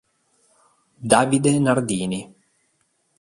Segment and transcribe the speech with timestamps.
[1.11, 2.25] Davide Nardini